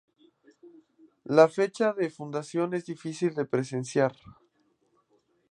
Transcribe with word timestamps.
La 1.27 1.47
fecha 1.47 1.93
de 1.93 2.09
fundación 2.09 2.73
es 2.73 2.85
difícil 2.87 3.35
de 3.35 3.45
precisar. 3.45 4.13